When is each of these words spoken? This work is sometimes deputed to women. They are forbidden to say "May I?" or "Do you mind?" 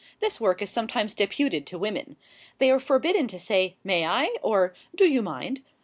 This 0.19 0.41
work 0.41 0.63
is 0.63 0.71
sometimes 0.71 1.13
deputed 1.13 1.67
to 1.67 1.77
women. 1.77 2.15
They 2.57 2.71
are 2.71 2.79
forbidden 2.79 3.27
to 3.27 3.39
say 3.39 3.75
"May 3.83 4.03
I?" 4.03 4.35
or 4.41 4.73
"Do 4.95 5.07
you 5.07 5.21
mind?" 5.21 5.61